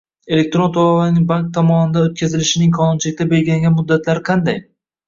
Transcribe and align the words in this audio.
Elektron 0.35 0.71
to‘lovlarning 0.77 1.27
bank 1.33 1.51
tomonidan 1.59 2.09
o‘tkazilishining 2.09 2.75
qonunchilikda 2.81 3.33
belgilangan 3.37 3.79
muddatlari 3.79 4.31
qanday? 4.35 4.65